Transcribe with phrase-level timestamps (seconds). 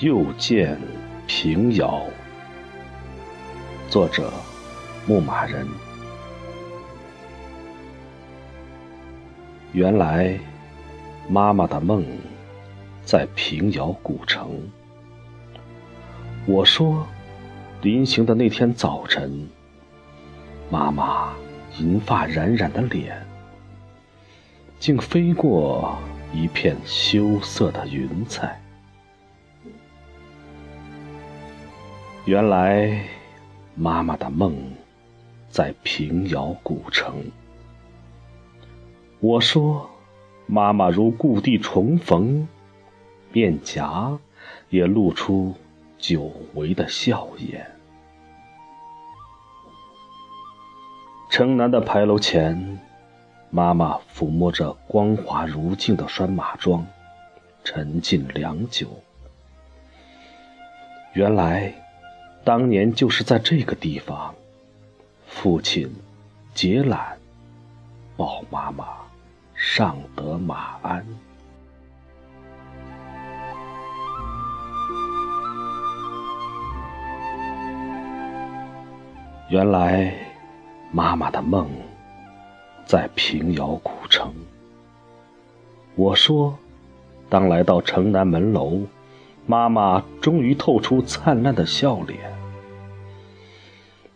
[0.00, 0.78] 又见
[1.26, 2.02] 平遥。
[3.90, 4.32] 作者：
[5.06, 5.66] 牧马人。
[9.72, 10.38] 原来，
[11.28, 12.02] 妈妈的梦
[13.04, 14.50] 在平遥古城。
[16.46, 17.06] 我说，
[17.82, 19.46] 临行的那天早晨，
[20.70, 21.34] 妈妈
[21.78, 23.22] 银发冉冉的脸，
[24.78, 25.98] 竟飞过
[26.32, 28.58] 一片羞涩的云彩。
[32.30, 33.02] 原来，
[33.74, 34.54] 妈妈的梦
[35.48, 37.28] 在平遥古城。
[39.18, 39.90] 我说，
[40.46, 42.46] 妈妈如故地重逢，
[43.32, 44.16] 面颊
[44.68, 45.56] 也露出
[45.98, 47.68] 久违的笑颜。
[51.30, 52.78] 城南的牌楼前，
[53.50, 56.86] 妈妈抚摸着光滑如镜的拴马桩，
[57.64, 58.86] 沉浸良久。
[61.14, 61.74] 原来。
[62.42, 64.34] 当年就是在这个地方，
[65.26, 65.94] 父亲
[66.54, 66.98] 解缆
[68.16, 68.86] 抱妈妈
[69.54, 71.06] 上得马鞍。
[79.48, 80.14] 原来
[80.92, 81.68] 妈妈的梦
[82.86, 84.32] 在平遥古城。
[85.94, 86.56] 我说，
[87.28, 88.80] 当来到城南门楼。
[89.50, 92.20] 妈妈终于透出灿烂的笑脸。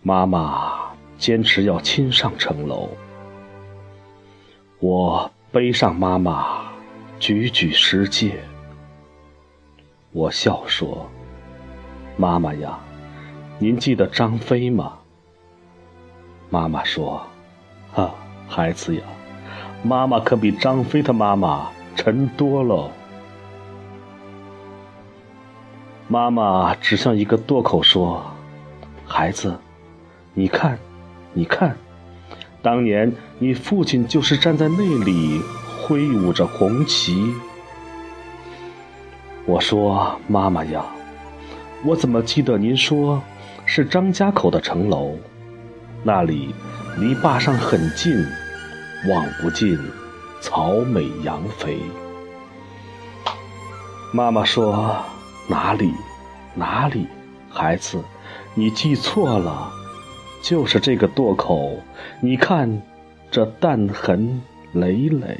[0.00, 0.72] 妈妈
[1.18, 2.88] 坚持要亲上城楼，
[4.80, 6.72] 我背上妈妈，
[7.20, 8.40] 举举石阶。
[10.12, 11.06] 我笑说
[12.16, 12.78] ：“妈妈呀，
[13.58, 14.96] 您记得张飞吗？”
[16.48, 17.22] 妈妈说
[17.94, 18.14] ：“啊，
[18.48, 19.02] 孩子呀，
[19.82, 22.90] 妈妈可比张飞的妈妈沉多了。”
[26.10, 28.24] 妈妈指向一个垛口说
[29.04, 29.54] ：“孩子，
[30.32, 30.78] 你看，
[31.34, 31.76] 你看，
[32.62, 35.42] 当年你父亲就是站在那里
[35.82, 37.34] 挥舞着红旗。”
[39.44, 40.82] 我说：“妈妈呀，
[41.84, 43.22] 我怎么记得您说
[43.66, 45.14] 是张家口的城楼？
[46.02, 46.54] 那里
[46.96, 48.24] 离坝上很近，
[49.10, 49.78] 望不尽
[50.40, 51.78] 草美羊肥。”
[54.10, 54.96] 妈妈说。
[55.48, 55.94] 哪里，
[56.54, 57.06] 哪里，
[57.48, 58.04] 孩子，
[58.54, 59.72] 你记错了，
[60.42, 61.72] 就是这个垛口。
[62.20, 62.82] 你看，
[63.30, 64.42] 这弹痕
[64.72, 65.38] 累累。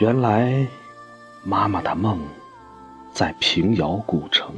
[0.00, 0.66] 原来，
[1.44, 2.18] 妈妈的梦
[3.12, 4.52] 在平遥古城。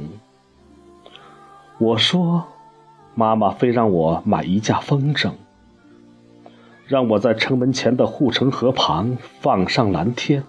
[1.77, 2.43] 我说，
[3.13, 5.31] 妈妈非让我买一架风筝。
[6.87, 10.41] 让我在城门前的护城河旁放上蓝天。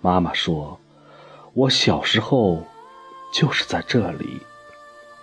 [0.00, 0.80] 妈妈说，
[1.52, 2.62] 我小时候
[3.30, 4.40] 就是在这里，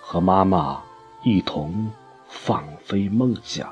[0.00, 0.80] 和妈妈
[1.24, 1.90] 一同
[2.28, 3.68] 放飞梦想。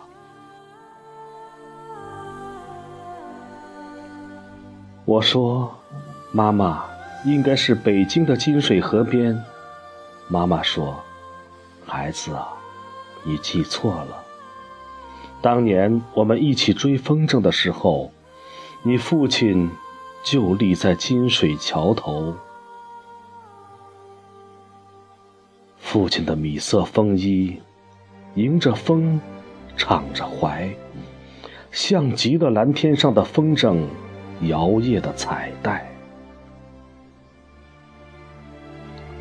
[5.04, 5.72] 我说，
[6.32, 6.84] 妈妈
[7.24, 9.40] 应该是北京的金水河边。
[10.26, 11.00] 妈妈说，
[11.86, 12.48] 孩子啊，
[13.22, 14.25] 你记错了。
[15.42, 18.10] 当年我们一起追风筝的时候，
[18.82, 19.70] 你父亲
[20.24, 22.34] 就立在金水桥头。
[25.78, 27.60] 父亲的米色风衣，
[28.34, 29.20] 迎着风，
[29.76, 30.68] 敞着怀，
[31.70, 33.78] 像极了蓝天上的风筝
[34.42, 35.88] 摇曳的彩带。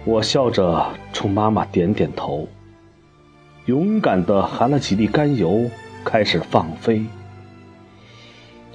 [0.05, 2.47] 我笑着冲妈妈点点头，
[3.65, 5.69] 勇敢地含了几粒甘油。
[6.05, 7.03] 开始放飞，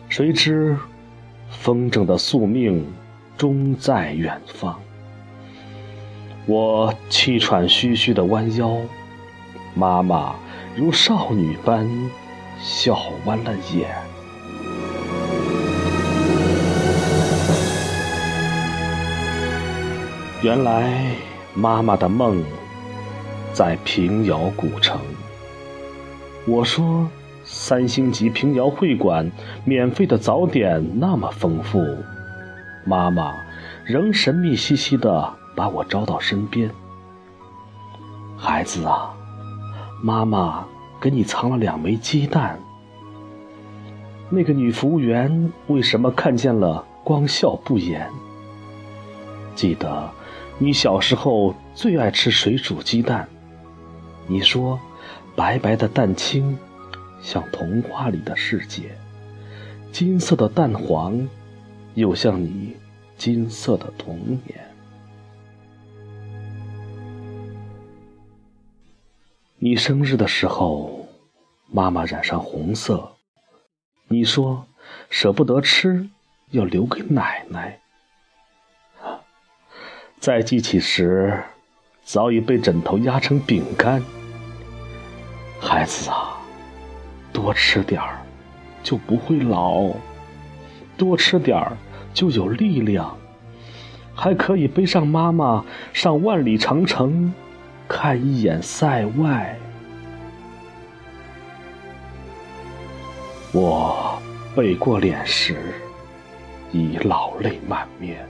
[0.08, 0.76] 谁知
[1.48, 2.84] 风筝的宿命
[3.38, 4.78] 终在远方。
[6.44, 8.76] 我气喘吁吁的弯腰，
[9.74, 10.34] 妈妈
[10.76, 11.88] 如少女般
[12.60, 13.88] 笑弯了眼。
[20.42, 21.14] 原来
[21.54, 22.42] 妈妈的梦
[23.52, 25.00] 在平遥古城。
[26.44, 27.08] 我说。
[27.44, 29.30] 三星级平遥会馆
[29.64, 31.84] 免费的早点那么丰富，
[32.84, 33.34] 妈妈
[33.84, 36.70] 仍神秘兮兮的把我招到身边。
[38.36, 39.12] 孩子啊，
[40.02, 40.64] 妈妈
[41.00, 42.58] 给你藏了两枚鸡蛋。
[44.28, 48.08] 那个女服务员为什么看见了光笑不言？
[49.56, 50.08] 记得
[50.58, 53.28] 你小时候最爱吃水煮鸡蛋，
[54.26, 54.78] 你说
[55.34, 56.56] 白白的蛋清。
[57.22, 58.96] 像童话里的世界，
[59.92, 61.28] 金色的蛋黄，
[61.94, 62.76] 又像你
[63.16, 64.66] 金色的童年。
[69.58, 71.06] 你生日的时候，
[71.70, 73.12] 妈妈染上红色，
[74.08, 74.66] 你说
[75.10, 76.08] 舍不得吃，
[76.50, 77.78] 要留给奶奶。
[80.18, 81.42] 再记起时，
[82.02, 84.02] 早已被枕头压成饼干。
[85.60, 86.39] 孩子啊，
[87.40, 88.20] 多吃点儿，
[88.82, 89.96] 就不会老；
[90.98, 91.72] 多吃点儿，
[92.12, 93.16] 就有力量，
[94.14, 95.64] 还可以背上妈妈
[95.94, 97.32] 上万里长城。
[97.88, 99.56] 看一眼塞外，
[103.52, 104.20] 我
[104.54, 105.56] 背过脸时
[106.70, 108.28] 已老泪满面。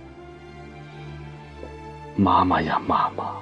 [2.14, 3.32] 妈妈呀，妈妈，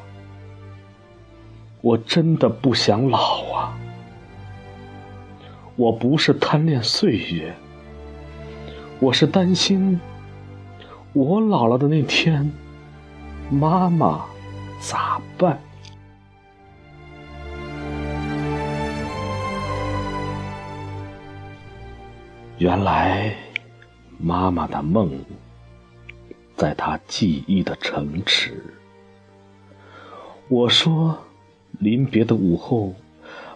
[1.82, 3.78] 我真的不想老啊！
[5.78, 7.54] 我不是贪恋岁月，
[8.98, 10.00] 我是担心
[11.12, 12.50] 我老了的那天，
[13.48, 14.24] 妈妈
[14.80, 15.56] 咋办？
[22.58, 23.32] 原来，
[24.18, 25.08] 妈妈的梦，
[26.56, 28.74] 在她记忆的城池。
[30.48, 31.16] 我说，
[31.78, 32.94] 临别的午后，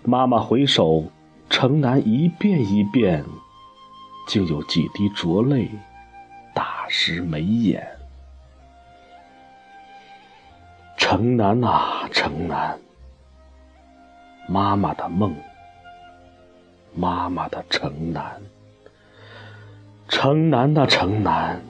[0.04, 1.06] 妈妈回首
[1.52, 3.22] 城南一遍一遍，
[4.26, 5.70] 竟有几滴浊泪
[6.54, 7.86] 打湿眉眼。
[10.96, 12.80] 城南啊，城南，
[14.48, 15.36] 妈妈的梦，
[16.94, 18.40] 妈妈的城南。
[20.08, 21.62] 城南啊城南，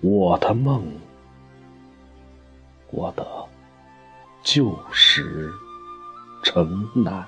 [0.00, 0.84] 我的梦，
[2.90, 3.24] 我的
[4.42, 5.48] 旧时
[6.42, 7.24] 城南。